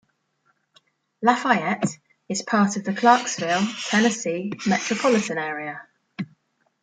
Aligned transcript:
LaFayette 1.23 1.99
is 2.27 2.41
part 2.41 2.75
of 2.75 2.83
the 2.83 2.91
Clarksville, 2.95 3.61
Tennessee 3.87 4.51
metropolitan 4.65 5.37
area. 5.37 5.87